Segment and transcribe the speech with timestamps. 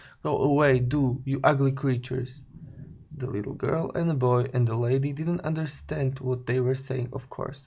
[0.23, 2.41] Go away, do, you ugly creatures!"
[3.17, 7.29] The little girl and boy and the lady didn't understand what they were saying, of
[7.29, 7.59] course.